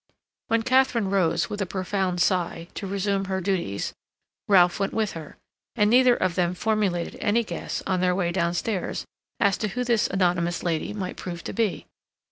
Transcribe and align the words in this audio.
When 0.47 0.63
Katharine 0.63 1.11
rose, 1.11 1.47
with 1.47 1.61
a 1.61 1.67
profound 1.67 2.21
sigh, 2.21 2.69
to 2.73 2.87
resume 2.87 3.25
her 3.25 3.39
duties, 3.39 3.93
Ralph 4.47 4.79
went 4.79 4.95
with 4.95 5.11
her, 5.11 5.37
and 5.75 5.91
neither 5.91 6.15
of 6.15 6.33
them 6.33 6.55
formulated 6.55 7.19
any 7.21 7.43
guess, 7.43 7.83
on 7.85 8.01
their 8.01 8.15
way 8.15 8.31
downstairs, 8.31 9.05
as 9.39 9.59
to 9.59 9.67
who 9.67 9.83
this 9.83 10.07
anonymous 10.07 10.63
lady 10.63 10.91
might 10.91 11.17
prove 11.17 11.43
to 11.43 11.53
be. 11.53 11.85